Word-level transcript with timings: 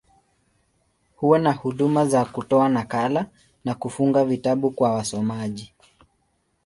Huwa 1.15 1.39
na 1.39 1.51
huduma 1.51 2.05
za 2.05 2.25
kutoa 2.25 2.69
nakala, 2.69 3.25
na 3.65 3.75
kufunga 3.75 4.25
vitabu 4.25 4.71
kwa 4.71 4.93
wasomaji. 4.93 5.73